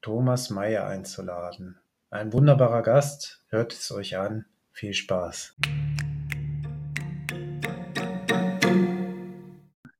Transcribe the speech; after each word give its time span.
Thomas 0.03 0.51
Meyer 0.51 0.89
einzuladen. 0.89 1.79
Ein 2.11 2.33
wunderbarer 2.33 2.83
Gast, 2.83 3.45
hört 3.51 3.73
es 3.73 3.93
euch 3.93 4.17
an. 4.19 4.47
Viel 4.73 4.93
Spaß. 4.93 5.57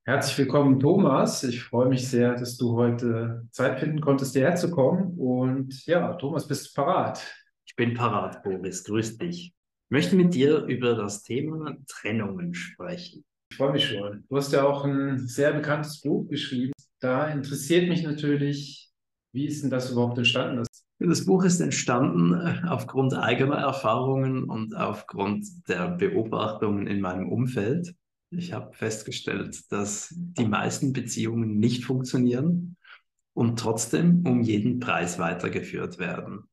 Herzlich 0.03 0.37
willkommen, 0.37 0.81
Thomas. 0.81 1.45
Ich 1.45 1.63
freue 1.63 1.87
mich 1.87 2.09
sehr, 2.09 2.35
dass 2.35 2.57
du 2.57 2.75
heute 2.75 3.47
Zeit 3.51 3.79
finden 3.79 4.01
konntest, 4.01 4.33
hierher 4.33 4.55
zu 4.55 4.69
kommen. 4.69 5.17
Und 5.17 5.85
ja, 5.85 6.13
Thomas, 6.15 6.45
bist 6.45 6.67
du 6.67 6.81
parat? 6.81 7.23
Ich 7.65 7.73
bin 7.77 7.93
parat, 7.93 8.43
Boris. 8.43 8.83
Grüß 8.83 9.17
dich. 9.17 9.53
Ich 9.53 9.91
möchte 9.91 10.17
mit 10.17 10.33
dir 10.33 10.65
über 10.65 10.95
das 10.95 11.23
Thema 11.23 11.77
Trennungen 11.87 12.53
sprechen. 12.53 13.23
Ich 13.57 13.59
freue 13.59 13.71
mich 13.71 13.85
schon. 13.85 14.23
Du 14.29 14.37
hast 14.37 14.53
ja 14.53 14.67
auch 14.67 14.85
ein 14.85 15.27
sehr 15.27 15.51
bekanntes 15.51 15.99
Buch 16.01 16.29
geschrieben. 16.29 16.73
Da 16.99 17.27
interessiert 17.29 17.89
mich 17.89 18.03
natürlich, 18.03 18.91
wie 19.33 19.47
ist 19.47 19.63
denn 19.63 19.71
das 19.71 19.89
überhaupt 19.89 20.19
entstanden? 20.19 20.63
Das 20.99 21.25
Buch 21.25 21.43
ist 21.43 21.59
entstanden 21.59 22.35
äh, 22.35 22.61
aufgrund 22.67 23.15
eigener 23.15 23.55
Erfahrungen 23.55 24.43
und 24.43 24.75
aufgrund 24.75 25.47
der 25.67 25.87
Beobachtungen 25.87 26.85
in 26.85 27.01
meinem 27.01 27.29
Umfeld. 27.29 27.95
Ich 28.29 28.53
habe 28.53 28.75
festgestellt, 28.75 29.59
dass 29.71 30.13
die 30.15 30.45
meisten 30.45 30.93
Beziehungen 30.93 31.57
nicht 31.57 31.83
funktionieren 31.83 32.77
und 33.33 33.57
trotzdem 33.57 34.23
um 34.23 34.41
jeden 34.43 34.79
Preis 34.79 35.17
weitergeführt 35.17 35.97
werden. 35.97 36.43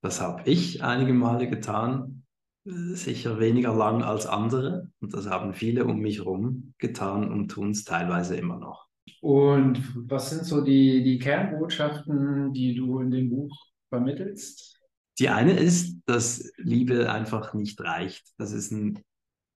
Das 0.00 0.20
habe 0.20 0.48
ich 0.48 0.84
einige 0.84 1.12
Male 1.12 1.50
getan 1.50 2.22
sicher 2.66 3.38
weniger 3.38 3.74
lang 3.74 4.02
als 4.02 4.26
andere. 4.26 4.90
Und 5.00 5.14
das 5.14 5.28
haben 5.28 5.54
viele 5.54 5.84
um 5.84 6.00
mich 6.00 6.18
herum 6.18 6.74
getan 6.78 7.30
und 7.30 7.48
tun 7.48 7.70
es 7.70 7.84
teilweise 7.84 8.36
immer 8.36 8.58
noch. 8.58 8.86
Und 9.20 9.82
was 10.08 10.30
sind 10.30 10.44
so 10.44 10.62
die, 10.62 11.02
die 11.02 11.18
Kernbotschaften, 11.18 12.52
die 12.52 12.74
du 12.74 13.00
in 13.00 13.10
dem 13.10 13.30
Buch 13.30 13.56
vermittelst? 13.88 14.80
Die 15.18 15.28
eine 15.28 15.52
ist, 15.58 16.00
dass 16.06 16.52
Liebe 16.56 17.10
einfach 17.10 17.54
nicht 17.54 17.80
reicht. 17.80 18.26
Das 18.36 18.52
ist 18.52 18.70
ein 18.70 19.02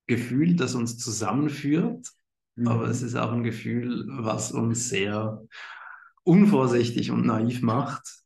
Gefühl, 0.06 0.56
das 0.56 0.75
uns 0.75 0.97
zusammenführt, 0.97 2.06
mhm. 2.56 2.69
aber 2.69 2.88
es 2.88 3.03
ist 3.03 3.16
auch 3.16 3.33
ein 3.33 3.44
Gefühl, 3.44 4.06
was 4.08 4.53
uns 4.53 4.88
sehr 4.88 5.42
unvorsichtig 6.22 7.11
und 7.11 7.27
naiv 7.27 7.61
macht 7.62 8.20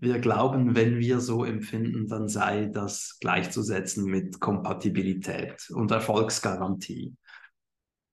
wir 0.00 0.18
glauben, 0.18 0.74
wenn 0.74 0.98
wir 0.98 1.20
so 1.20 1.44
empfinden, 1.44 2.06
dann 2.08 2.28
sei 2.28 2.66
das 2.66 3.18
gleichzusetzen 3.20 4.04
mit 4.04 4.40
Kompatibilität 4.40 5.70
und 5.70 5.90
Erfolgsgarantie 5.90 7.14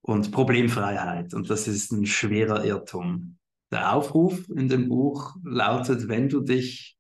und 0.02 0.32
Problemfreiheit. 0.32 1.34
Und 1.34 1.50
das 1.50 1.68
ist 1.68 1.92
ein 1.92 2.06
schwerer 2.06 2.64
Irrtum. 2.64 3.38
Der 3.72 3.94
Aufruf 3.94 4.48
in 4.50 4.70
dem 4.70 4.88
Buch 4.90 5.36
lautet, 5.44 6.08
wenn 6.08 6.30
du 6.30 6.42
dich 6.42 6.98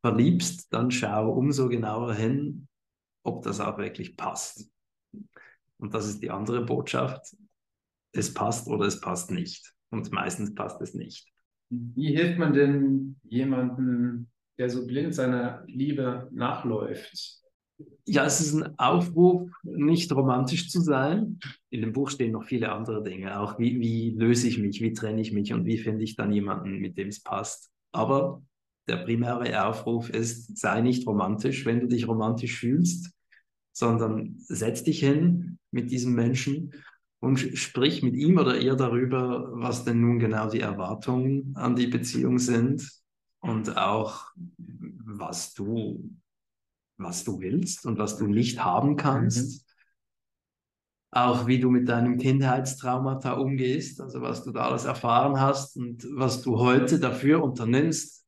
verliebst, 0.00 0.72
dann 0.72 0.90
schau 0.90 1.30
umso 1.32 1.68
genauer 1.68 2.14
hin, 2.14 2.68
ob 3.22 3.42
das 3.42 3.60
auch 3.60 3.78
wirklich 3.78 4.16
passt. 4.16 4.70
Und 5.78 5.94
das 5.94 6.06
ist 6.06 6.22
die 6.22 6.30
andere 6.30 6.64
Botschaft. 6.64 7.36
Es 8.12 8.32
passt 8.32 8.68
oder 8.68 8.86
es 8.86 9.00
passt 9.00 9.30
nicht. 9.30 9.74
Und 9.90 10.10
meistens 10.12 10.54
passt 10.54 10.80
es 10.80 10.94
nicht. 10.94 11.28
Wie 11.68 12.16
hilft 12.16 12.38
man 12.38 12.52
denn 12.52 13.16
jemandem, 13.24 14.28
der 14.58 14.70
so 14.70 14.86
blind 14.86 15.14
seiner 15.14 15.64
Liebe 15.66 16.28
nachläuft? 16.32 17.42
Ja, 18.06 18.24
es 18.24 18.40
ist 18.40 18.54
ein 18.54 18.78
Aufruf, 18.78 19.50
nicht 19.62 20.10
romantisch 20.12 20.70
zu 20.70 20.80
sein. 20.80 21.38
In 21.70 21.82
dem 21.82 21.92
Buch 21.92 22.08
stehen 22.08 22.32
noch 22.32 22.44
viele 22.44 22.72
andere 22.72 23.02
Dinge, 23.02 23.38
auch 23.38 23.58
wie, 23.58 23.80
wie 23.80 24.10
löse 24.10 24.48
ich 24.48 24.58
mich, 24.58 24.80
wie 24.80 24.92
trenne 24.92 25.20
ich 25.20 25.32
mich 25.32 25.52
und 25.52 25.66
wie 25.66 25.78
finde 25.78 26.04
ich 26.04 26.16
dann 26.16 26.32
jemanden, 26.32 26.78
mit 26.78 26.96
dem 26.96 27.08
es 27.08 27.22
passt. 27.22 27.70
Aber 27.92 28.42
der 28.88 28.98
primäre 28.98 29.66
Aufruf 29.66 30.08
ist, 30.08 30.56
sei 30.56 30.80
nicht 30.80 31.06
romantisch, 31.06 31.66
wenn 31.66 31.80
du 31.80 31.88
dich 31.88 32.06
romantisch 32.06 32.58
fühlst, 32.58 33.10
sondern 33.72 34.36
setz 34.38 34.84
dich 34.84 35.00
hin 35.00 35.58
mit 35.70 35.90
diesem 35.90 36.14
Menschen 36.14 36.72
und 37.20 37.38
sprich 37.38 38.02
mit 38.02 38.14
ihm 38.14 38.38
oder 38.38 38.58
ihr 38.58 38.74
darüber, 38.74 39.50
was 39.52 39.84
denn 39.84 40.00
nun 40.00 40.18
genau 40.18 40.50
die 40.50 40.60
Erwartungen 40.60 41.54
an 41.56 41.76
die 41.76 41.86
Beziehung 41.86 42.38
sind 42.38 42.90
und 43.40 43.76
auch 43.76 44.32
was 45.04 45.54
du, 45.54 46.10
was 46.98 47.24
du 47.24 47.40
willst 47.40 47.86
und 47.86 47.98
was 47.98 48.18
du 48.18 48.26
nicht 48.26 48.62
haben 48.62 48.96
kannst. 48.96 49.60
Mhm. 49.60 49.66
Auch 51.12 51.46
wie 51.46 51.58
du 51.58 51.70
mit 51.70 51.88
deinem 51.88 52.18
Kindheitstraumata 52.18 53.32
umgehst, 53.32 54.00
also 54.00 54.20
was 54.20 54.44
du 54.44 54.50
da 54.50 54.66
alles 54.66 54.84
erfahren 54.84 55.40
hast 55.40 55.76
und 55.76 56.06
was 56.10 56.42
du 56.42 56.58
heute 56.58 57.00
dafür 57.00 57.42
unternimmst, 57.42 58.26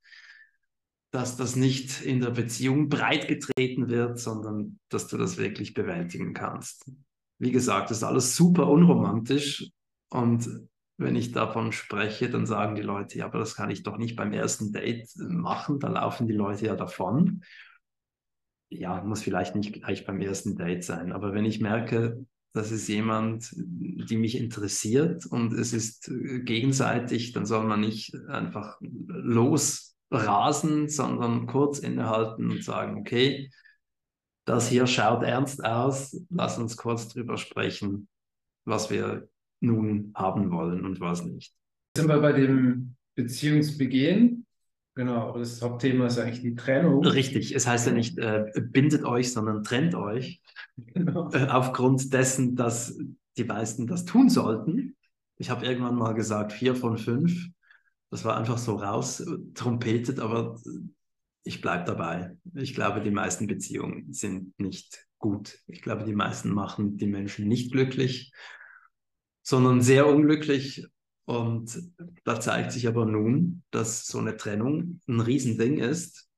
dass 1.11 1.37
das 1.37 1.57
nicht 1.57 2.01
in 2.03 2.21
der 2.21 2.31
Beziehung 2.31 2.89
breit 2.89 3.29
getreten 3.29 3.89
wird, 3.89 4.19
sondern 4.19 4.79
dass 4.89 5.09
du 5.09 5.19
das 5.19 5.37
wirklich 5.37 5.75
bewältigen 5.75 6.33
kannst 6.33 6.91
wie 7.39 7.53
gesagt, 7.53 7.91
das 7.91 7.99
ist 7.99 8.05
alles 8.05 8.37
super 8.37 8.69
unromantisch. 8.69 9.71
Und 10.11 10.49
wenn 10.97 11.17
ich 11.17 11.33
davon 11.33 11.73
spreche, 11.73 12.29
dann 12.29 12.47
sagen 12.47 12.75
die 12.75 12.83
Leute, 12.83 13.19
ja, 13.19 13.27
aber 13.27 13.39
das 13.39 13.55
kann 13.55 13.71
ich 13.71 13.85
doch 13.85 13.99
nicht 13.99 14.17
beim 14.17 14.33
ersten 14.33 14.73
Date 14.73 15.09
machen, 15.17 15.79
da 15.79 15.89
laufen 15.89 16.27
die 16.27 16.35
Leute 16.35 16.67
ja 16.67 16.75
davon. 16.75 17.43
Ja, 18.71 19.03
muss 19.03 19.23
vielleicht 19.23 19.55
nicht 19.55 19.73
gleich 19.73 20.05
beim 20.05 20.21
ersten 20.21 20.57
Date 20.57 20.85
sein, 20.85 21.13
aber 21.13 21.33
wenn 21.33 21.45
ich 21.45 21.61
merke, 21.61 22.27
das 22.53 22.73
ist 22.73 22.89
jemand, 22.89 23.51
die 23.55 24.17
mich 24.17 24.37
interessiert 24.37 25.25
und 25.27 25.53
es 25.53 25.73
ist 25.73 26.11
gegenseitig, 26.45 27.33
dann 27.33 27.47
soll 27.47 27.65
man 27.65 27.81
nicht 27.81 28.17
einfach 28.29 28.79
losrasen, 28.81 30.89
sondern 30.89 31.47
kurz 31.47 31.79
innehalten 31.79 32.51
und 32.51 32.65
sagen, 32.65 32.99
okay, 32.99 33.51
das 34.49 34.69
hier 34.69 34.87
schaut 34.87 35.23
ernst 35.23 35.65
aus. 35.65 36.19
Lass 36.31 36.59
uns 36.59 36.77
kurz 36.77 37.09
drüber 37.09 37.37
sprechen, 37.37 38.09
was 38.65 38.91
wir 38.91 39.29
nun 39.61 40.13
haben 40.15 40.51
wollen 40.51 40.85
und 40.85 41.01
was 41.01 41.25
nicht. 41.25 41.55
Sind 41.97 42.09
wir 42.09 42.21
bei 42.21 42.33
dem 42.33 42.95
Beziehungsbeginn? 43.15 44.47
Genau, 44.95 45.37
das 45.37 45.63
Hauptthema 45.63 46.07
ist 46.07 46.19
eigentlich 46.19 46.41
die 46.41 46.55
Trennung. 46.55 47.05
Richtig, 47.05 47.55
es 47.55 47.67
heißt 47.67 47.87
ja 47.87 47.93
nicht 47.93 48.19
äh, 48.19 48.47
bindet 48.61 49.05
euch, 49.05 49.33
sondern 49.33 49.63
trennt 49.63 49.95
euch. 49.95 50.41
Genau. 50.77 51.31
Äh, 51.33 51.47
aufgrund 51.49 52.13
dessen, 52.13 52.57
dass 52.57 52.99
die 53.37 53.45
meisten 53.45 53.87
das 53.87 54.05
tun 54.05 54.29
sollten. 54.29 54.97
Ich 55.37 55.51
habe 55.51 55.67
irgendwann 55.67 55.95
mal 55.95 56.15
gesagt, 56.15 56.53
vier 56.53 56.75
von 56.75 56.99
fünf. 56.99 57.49
Das 58.11 58.25
war 58.25 58.37
einfach 58.37 58.59
so 58.59 58.77
raus 58.77 59.25
trompetet, 59.55 60.19
aber 60.19 60.59
ich 61.45 61.61
bleibe 61.61 61.85
dabei. 61.85 62.37
Ich 62.55 62.75
glaube, 62.75 63.01
die 63.01 63.11
meisten 63.11 63.47
Beziehungen 63.47 64.13
sind 64.13 64.59
nicht 64.59 65.07
gut. 65.19 65.59
Ich 65.67 65.83
glaube, 65.83 66.05
die 66.05 66.15
meisten 66.15 66.53
machen 66.53 66.97
die 66.97 67.07
Menschen 67.07 67.49
nicht 67.49 67.73
glücklich, 67.73 68.33
sondern 69.43 69.81
sehr 69.81 70.07
unglücklich. 70.07 70.87
Und 71.25 71.79
da 72.25 72.41
zeigt 72.41 72.73
sich 72.73 72.89
aber 72.89 73.05
nun, 73.05 73.63
dass 73.71 74.07
so 74.07 74.19
eine 74.19 74.37
Trennung 74.37 75.01
ein 75.09 75.21
Riesending 75.21 75.79
ist, 75.79 76.29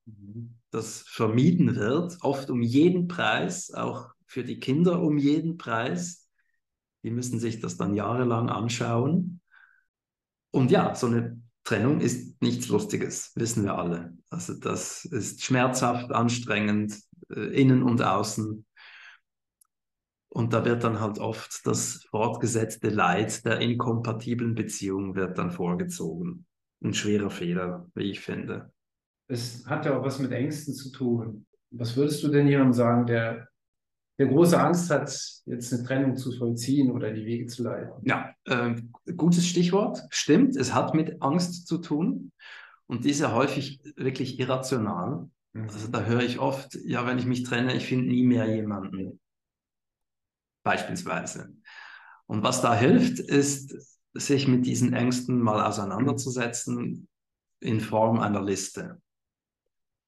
das 0.71 1.01
vermieden 1.01 1.75
wird, 1.75 2.17
oft 2.21 2.49
um 2.49 2.61
jeden 2.61 3.07
Preis, 3.07 3.73
auch 3.73 4.09
für 4.25 4.43
die 4.43 4.59
Kinder 4.59 5.01
um 5.01 5.17
jeden 5.17 5.57
Preis. 5.57 6.29
Die 7.03 7.11
müssen 7.11 7.39
sich 7.39 7.59
das 7.59 7.77
dann 7.77 7.93
jahrelang 7.93 8.49
anschauen. 8.49 9.41
Und 10.51 10.71
ja, 10.71 10.95
so 10.95 11.07
eine 11.07 11.41
Trennung 11.63 11.99
ist 11.99 12.41
nichts 12.41 12.69
Lustiges, 12.69 13.31
wissen 13.35 13.63
wir 13.63 13.77
alle. 13.77 14.17
Also 14.29 14.53
das 14.53 15.05
ist 15.05 15.43
schmerzhaft, 15.43 16.11
anstrengend, 16.11 16.99
äh, 17.29 17.61
innen 17.61 17.83
und 17.83 18.01
außen. 18.01 18.65
Und 20.33 20.53
da 20.53 20.63
wird 20.63 20.83
dann 20.83 20.99
halt 20.99 21.19
oft 21.19 21.65
das 21.65 22.05
fortgesetzte 22.09 22.89
Leid 22.89 23.45
der 23.45 23.59
inkompatiblen 23.59 24.55
Beziehung 24.55 25.15
wird 25.15 25.37
dann 25.37 25.51
vorgezogen. 25.51 26.45
Ein 26.83 26.93
schwerer 26.93 27.29
Fehler, 27.29 27.87
wie 27.95 28.11
ich 28.11 28.21
finde. 28.21 28.71
Es 29.27 29.65
hat 29.67 29.85
ja 29.85 29.97
auch 29.97 30.03
was 30.03 30.19
mit 30.19 30.31
Ängsten 30.31 30.73
zu 30.73 30.91
tun. 30.91 31.45
Was 31.69 31.95
würdest 31.95 32.23
du 32.23 32.29
denn 32.29 32.47
jemandem 32.47 32.73
sagen, 32.73 33.05
der 33.05 33.50
der 34.21 34.29
große 34.29 34.59
Angst 34.59 34.91
hat, 34.91 35.09
jetzt 35.47 35.73
eine 35.73 35.83
Trennung 35.83 36.15
zu 36.15 36.31
vollziehen 36.31 36.91
oder 36.91 37.11
die 37.11 37.25
Wege 37.25 37.47
zu 37.47 37.63
leiten. 37.63 37.91
Ja, 38.03 38.35
äh, 38.45 38.75
gutes 39.17 39.47
Stichwort. 39.47 40.03
Stimmt, 40.11 40.55
es 40.55 40.75
hat 40.75 40.93
mit 40.93 41.23
Angst 41.23 41.65
zu 41.65 41.79
tun. 41.79 42.31
Und 42.85 43.03
die 43.03 43.09
ist 43.09 43.21
ja 43.21 43.33
häufig 43.33 43.81
wirklich 43.95 44.39
irrational. 44.39 45.27
Mhm. 45.53 45.63
Also 45.63 45.87
da 45.87 46.05
höre 46.05 46.21
ich 46.21 46.37
oft, 46.37 46.75
ja, 46.85 47.07
wenn 47.07 47.17
ich 47.17 47.25
mich 47.25 47.41
trenne, 47.41 47.75
ich 47.75 47.87
finde 47.87 48.09
nie 48.09 48.21
mehr 48.21 48.45
jemanden. 48.45 49.19
Beispielsweise. 50.61 51.55
Und 52.27 52.43
was 52.43 52.61
da 52.61 52.75
hilft, 52.75 53.19
ist, 53.19 53.75
sich 54.13 54.47
mit 54.47 54.67
diesen 54.67 54.93
Ängsten 54.93 55.39
mal 55.39 55.65
auseinanderzusetzen 55.65 57.07
in 57.59 57.79
Form 57.79 58.19
einer 58.19 58.43
Liste. 58.43 59.01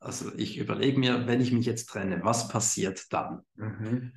Also 0.04 0.32
ich 0.36 0.58
überlege 0.58 1.00
mir, 1.00 1.28
wenn 1.28 1.42
ich 1.42 1.52
mich 1.52 1.66
jetzt 1.66 1.88
trenne, 1.88 2.20
was 2.24 2.50
passiert 2.50 3.12
dann? 3.14 3.42
Mhm. 3.56 4.12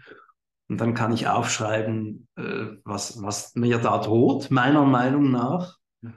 Und 0.68 0.80
dann 0.80 0.94
kann 0.94 1.12
ich 1.12 1.28
aufschreiben, 1.28 2.26
äh, 2.36 2.66
was, 2.84 3.22
was 3.22 3.54
mir 3.54 3.78
da 3.78 3.98
droht, 3.98 4.50
meiner 4.50 4.84
Meinung 4.84 5.30
nach. 5.30 5.78
Mhm. 6.00 6.12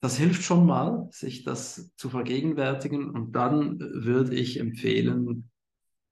Das 0.00 0.16
hilft 0.16 0.44
schon 0.44 0.64
mal, 0.64 1.08
sich 1.10 1.44
das 1.44 1.92
zu 1.96 2.08
vergegenwärtigen. 2.08 3.10
Und 3.10 3.32
dann 3.32 3.80
würde 3.80 4.34
ich 4.34 4.58
empfehlen, 4.58 5.50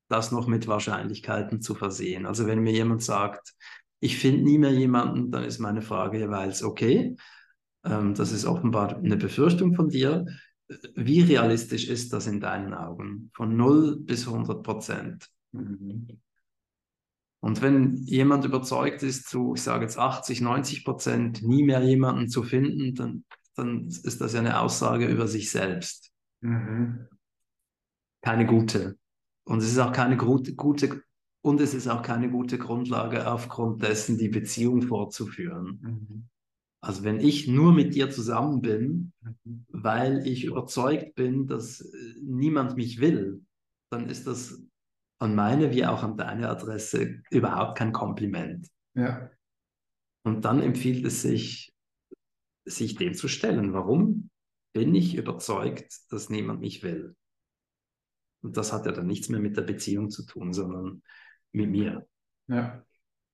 das 0.09 0.31
noch 0.31 0.47
mit 0.47 0.67
Wahrscheinlichkeiten 0.67 1.63
zu 1.63 1.75
versehen. 1.75 2.27
Also 2.27 2.47
wenn 2.47 2.61
mir 2.61 2.73
jemand 2.73 3.03
sagt, 3.03 3.55
ich 4.01 4.19
finde 4.19 4.45
nie 4.45 4.59
mehr 4.59 4.73
jemanden, 4.73 5.31
dann 5.31 5.45
ist 5.45 5.59
meine 5.59 5.83
Frage 5.83 6.19
jeweils, 6.19 6.63
okay, 6.63 7.17
ähm, 7.85 8.15
das 8.15 8.33
ist 8.33 8.45
offenbar 8.45 8.97
eine 8.97 9.17
Befürchtung 9.17 9.75
von 9.75 9.89
dir. 9.89 10.27
Wie 10.95 11.21
realistisch 11.21 11.89
ist 11.89 12.13
das 12.13 12.27
in 12.27 12.41
deinen 12.41 12.75
Augen? 12.75 13.31
Von 13.35 13.57
0 13.57 14.01
bis 14.01 14.27
100 14.27 14.63
Prozent. 14.63 15.31
Mhm. 15.53 16.21
Und 17.41 17.63
wenn 17.63 17.95
jemand 18.05 18.45
überzeugt 18.45 19.03
ist, 19.03 19.29
zu, 19.29 19.55
ich 19.55 19.63
sage 19.63 19.85
jetzt 19.85 19.99
80, 19.99 20.41
90 20.41 20.85
Prozent 20.85 21.43
nie 21.43 21.63
mehr 21.63 21.83
jemanden 21.83 22.29
zu 22.29 22.43
finden, 22.43 22.95
dann, 22.95 23.25
dann 23.55 23.87
ist 23.87 24.21
das 24.21 24.33
ja 24.33 24.41
eine 24.41 24.61
Aussage 24.61 25.07
über 25.07 25.29
sich 25.29 25.51
selbst. 25.51 26.11
Mhm. 26.41 27.07
Keine 28.23 28.47
gute. 28.47 28.99
Und 29.45 29.59
es 29.59 29.71
ist 29.71 29.79
auch 29.79 29.93
keine 29.93 30.17
gute, 30.17 30.57
gute 30.57 31.03
und 31.43 31.61
es 31.61 31.75
ist 31.75 31.87
auch 31.87 32.03
keine 32.03 32.29
gute 32.29 32.59
Grundlage, 32.59 33.31
aufgrund 33.31 33.81
dessen 33.81 34.19
die 34.19 34.29
Beziehung 34.29 34.83
fortzuführen. 34.83 35.79
Mhm. 35.81 36.29
Also 36.81 37.05
wenn 37.05 37.21
ich 37.21 37.47
nur 37.47 37.73
mit 37.73 37.95
dir 37.95 38.11
zusammen 38.11 38.61
bin. 38.61 39.13
Weil 39.87 40.27
ich 40.27 40.45
überzeugt 40.45 41.15
bin, 41.15 41.47
dass 41.47 41.81
äh, 41.81 42.15
niemand 42.21 42.77
mich 42.77 43.01
will, 43.01 43.47
dann 43.91 44.09
ist 44.11 44.27
das 44.27 44.61
an 45.21 45.37
meine 45.37 45.71
wie 45.71 45.87
auch 45.87 46.03
an 46.03 46.17
deine 46.17 46.51
Adresse 46.51 47.23
überhaupt 47.31 47.79
kein 47.79 47.93
Kompliment. 47.93 48.69
Ja. 48.95 49.31
Und 50.25 50.45
dann 50.45 50.61
empfiehlt 50.61 51.07
es 51.07 51.23
sich, 51.23 51.73
sich 52.65 52.97
dem 52.97 53.15
zu 53.15 53.29
stellen. 53.29 53.73
Warum 53.73 54.29
bin 54.75 54.93
ich 54.95 55.15
überzeugt, 55.15 56.01
dass 56.11 56.31
niemand 56.31 56.61
mich 56.61 56.83
will? 56.83 57.15
Und 58.43 58.57
das 58.57 58.73
hat 58.73 58.87
ja 58.87 58.93
dann 58.93 59.07
nichts 59.07 59.29
mehr 59.29 59.41
mit 59.41 59.57
der 59.57 59.63
Beziehung 59.63 60.11
zu 60.11 60.27
tun, 60.27 60.53
sondern 60.53 61.01
mit 61.53 61.71
mir. 61.71 62.07
Ja. 62.49 62.85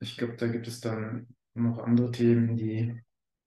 Ich 0.00 0.18
glaube, 0.18 0.36
da 0.36 0.48
gibt 0.48 0.68
es 0.68 0.80
dann 0.80 1.28
noch 1.54 1.78
andere 1.78 2.10
Themen, 2.10 2.56
die 2.56 3.02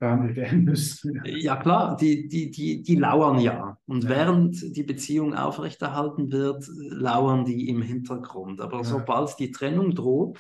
behandelt 0.05 0.35
werden 0.35 0.63
müssen. 0.63 1.21
Ja 1.25 1.55
klar, 1.57 1.97
die, 1.97 2.27
die, 2.27 2.51
die, 2.51 2.83
die 2.83 2.95
lauern 2.95 3.39
ja. 3.39 3.77
Und 3.87 4.03
Ja. 4.03 4.09
während 4.09 4.77
die 4.77 4.83
Beziehung 4.83 5.33
aufrechterhalten 5.33 6.31
wird, 6.31 6.67
lauern 6.77 7.45
die 7.45 7.69
im 7.69 7.81
Hintergrund. 7.81 8.61
Aber 8.61 8.77
Ja. 8.77 8.83
sobald 8.83 9.37
die 9.39 9.51
Trennung 9.51 9.95
droht, 9.95 10.39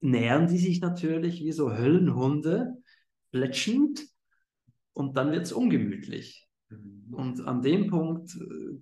nähern 0.00 0.46
die 0.46 0.58
sich 0.58 0.80
natürlich 0.80 1.42
wie 1.42 1.52
so 1.52 1.72
Höllenhunde, 1.76 2.74
plätschend, 3.32 4.06
und 4.92 5.16
dann 5.16 5.30
wird 5.30 5.44
es 5.44 5.52
ungemütlich. 5.52 6.48
Mhm. 6.70 7.14
Und 7.14 7.46
an 7.46 7.62
dem 7.62 7.86
Punkt 7.88 8.34
äh, 8.34 8.78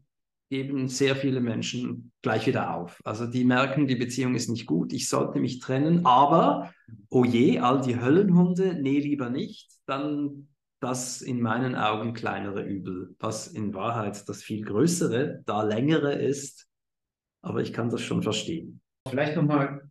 geben 0.55 0.87
sehr 0.87 1.17
viele 1.17 1.41
Menschen 1.41 2.13
gleich 2.23 2.47
wieder 2.47 2.77
auf. 2.77 3.01
Also 3.03 3.27
die 3.27 3.45
merken, 3.45 3.89
die 3.89 3.97
Beziehung 3.97 4.37
ist 4.37 4.49
nicht 4.49 4.67
gut, 4.67 4.93
ich 4.93 5.09
sollte 5.09 5.41
mich 5.41 5.59
trennen, 5.59 6.07
aber, 6.07 6.73
oh 7.11 7.25
je, 7.25 7.59
all 7.59 7.81
die 7.81 8.01
Höllenhunde, 8.01 8.81
nee, 8.81 9.01
lieber 9.01 9.31
nicht, 9.31 9.73
dann 9.87 10.47
das 10.81 11.23
in 11.23 11.41
meinen 11.41 11.75
Augen 11.75 12.15
kleinere 12.15 12.63
Übel, 12.63 13.17
was 13.19 13.49
in 13.49 13.75
Wahrheit 13.75 14.29
das 14.29 14.45
viel 14.45 14.65
größere, 14.65 15.43
da 15.45 15.65
längere 15.65 16.13
ist. 16.13 16.69
Aber 17.43 17.61
ich 17.61 17.73
kann 17.73 17.91
das 17.91 18.03
schon 18.03 18.23
verstehen. 18.23 18.81
Vielleicht 19.09 19.35
nochmal 19.35 19.91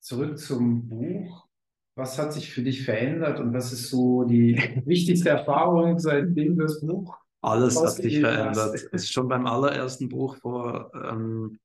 zurück 0.00 0.38
zum 0.38 0.88
Buch. 0.88 1.48
Was 1.96 2.20
hat 2.20 2.32
sich 2.32 2.52
für 2.52 2.62
dich 2.62 2.84
verändert 2.84 3.40
und 3.40 3.52
was 3.52 3.72
ist 3.72 3.90
so 3.90 4.22
die 4.22 4.56
wichtigste 4.86 5.30
Erfahrung, 5.30 5.98
seitdem 5.98 6.56
du 6.56 6.62
das 6.62 6.80
Buch 6.80 7.21
Alles 7.42 7.76
hat 7.76 7.90
sich 7.90 8.14
hast. 8.14 8.20
verändert. 8.20 8.74
Es 8.74 8.84
ist 8.84 9.12
schon 9.12 9.28
beim 9.28 9.46
allerersten 9.46 10.08
Buch 10.08 10.36
vor 10.36 10.92
ähm, 10.94 11.58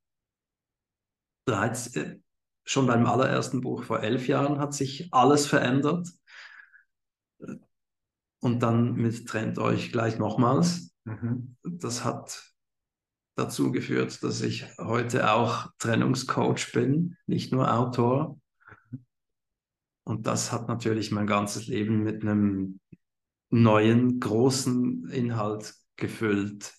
13, 1.45 2.03
äh, 2.03 2.19
schon 2.65 2.87
beim 2.87 3.05
allerersten 3.05 3.61
Buch 3.61 3.83
vor 3.83 4.01
elf 4.01 4.27
Jahren 4.27 4.59
hat 4.59 4.73
sich 4.73 5.07
alles 5.11 5.45
verändert. 5.45 6.09
Und 8.39 8.61
dann 8.61 8.93
mit 8.93 9.27
Trennt 9.27 9.57
euch 9.59 9.91
gleich 9.91 10.17
nochmals. 10.17 10.93
Mhm. 11.05 11.55
Das 11.63 12.03
hat 12.03 12.53
dazu 13.35 13.71
geführt, 13.71 14.23
dass 14.23 14.41
ich 14.41 14.65
heute 14.79 15.31
auch 15.31 15.71
Trennungscoach 15.77 16.71
bin, 16.73 17.17
nicht 17.27 17.51
nur 17.51 17.71
Autor. 17.71 18.39
Und 20.03 20.25
das 20.25 20.51
hat 20.51 20.67
natürlich 20.67 21.11
mein 21.11 21.27
ganzes 21.27 21.67
Leben 21.67 22.03
mit 22.03 22.23
einem 22.23 22.79
neuen, 23.49 24.19
großen 24.19 25.09
Inhalt 25.09 25.73
gefüllt, 25.95 26.73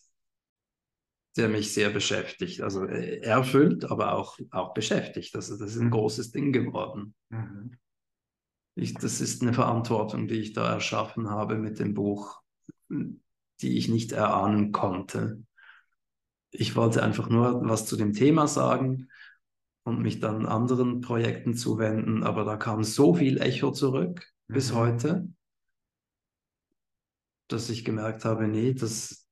der 1.37 1.49
mich 1.49 1.73
sehr 1.73 1.91
beschäftigt. 1.91 2.61
Also 2.63 2.85
äh, 2.85 3.21
erfüllt, 3.21 3.91
aber 3.91 4.13
auch, 4.15 4.39
auch 4.51 4.75
beschäftigt. 4.75 5.35
Also 5.37 5.57
das 5.57 5.75
ist 5.75 5.81
ein 5.81 5.91
großes 5.91 6.33
Ding 6.33 6.53
geworden. 6.53 7.15
Mhm. 7.31 7.77
Ich, 8.75 8.95
das 8.95 9.21
ist 9.21 9.43
eine 9.43 9.53
Verantwortung, 9.55 10.29
die 10.29 10.37
ich 10.41 10.53
da 10.53 10.73
erschaffen 10.73 11.31
habe 11.31 11.57
mit 11.57 11.79
dem 11.79 11.95
Buch, 11.95 12.41
die 12.89 13.77
ich 13.77 13.89
nicht 13.89 14.13
erahnen 14.13 14.73
konnte. 14.73 15.43
Ich 16.51 16.77
wollte 16.77 17.03
einfach 17.03 17.29
nur 17.29 17.61
was 17.69 17.87
zu 17.87 17.97
dem 17.97 18.13
Thema 18.13 18.47
sagen 18.47 19.09
und 19.85 20.01
mich 20.01 20.21
dann 20.21 20.47
anderen 20.47 21.01
Projekten 21.01 21.55
zuwenden, 21.55 22.23
aber 22.23 22.45
da 22.45 22.57
kam 22.57 22.85
so 22.85 23.15
viel 23.15 23.41
Echo 23.41 23.71
zurück 23.71 24.27
bis 24.49 24.73
Mhm. 24.73 24.77
heute, 24.77 25.29
dass 27.49 27.71
ich 27.71 27.85
gemerkt 27.85 28.25
habe, 28.25 28.47
nee, 28.47 28.75
das, 28.75 29.27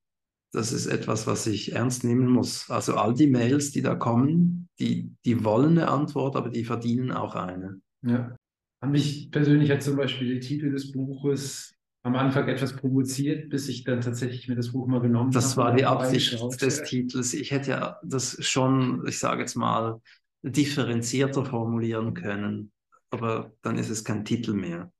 das 0.53 0.73
ist 0.73 0.87
etwas, 0.87 1.27
was 1.27 1.47
ich 1.47 1.73
ernst 1.73 2.05
nehmen 2.05 2.29
muss. 2.29 2.71
Also 2.71 2.97
all 2.97 3.15
die 3.15 3.27
Mails, 3.27 3.73
die 3.73 3.83
da 3.83 3.95
kommen, 3.95 4.69
die, 4.79 5.15
die 5.25 5.45
wollen 5.45 5.79
eine 5.79 5.89
Antwort, 5.89 6.37
aber 6.37 6.51
die 6.51 6.65
verdienen 6.65 7.13
auch 7.13 7.35
eine. 7.35 7.81
Ja. 8.03 8.37
An 8.81 8.91
mich 8.91 9.31
persönlich 9.31 9.71
hat 9.71 9.83
zum 9.83 9.97
Beispiel 9.97 10.35
der 10.35 10.41
Titel 10.41 10.71
des 10.71 10.93
Buches 10.93 11.75
am 12.03 12.15
Anfang 12.15 12.47
etwas 12.47 12.77
provoziert, 12.77 13.51
bis 13.51 13.69
ich 13.69 13.83
dann 13.83 14.01
tatsächlich 14.01 14.47
mir 14.47 14.55
das 14.55 14.71
Buch 14.71 14.87
mal 14.87 15.01
genommen 15.01 15.33
Das 15.33 15.57
habe 15.57 15.57
war 15.57 15.71
und 15.73 15.81
die 15.81 15.87
Absicht 15.87 16.63
des 16.63 16.85
Titels. 16.85 17.35
Ich 17.35 17.51
hätte 17.51 17.71
ja 17.71 18.01
das 18.05 18.37
schon, 18.47 19.05
ich 19.09 19.19
sage 19.19 19.41
jetzt 19.41 19.57
mal, 19.57 20.01
differenzierter 20.43 21.45
formulieren 21.45 22.15
können, 22.15 22.71
aber 23.11 23.53
dann 23.63 23.77
ist 23.77 23.91
es 23.91 24.05
kein 24.05 24.25
Titel 24.25 24.53
mehr. 24.53 24.93